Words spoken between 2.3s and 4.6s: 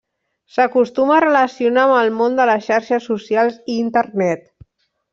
de les xarxes socials i Internet.